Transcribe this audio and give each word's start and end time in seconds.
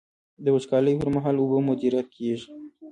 د 0.43 0.45
وچکالۍ 0.55 0.93
پر 0.99 1.09
مهال 1.15 1.35
اوبه 1.39 1.57
مدیریت 1.69 2.07
کیږي. 2.15 2.45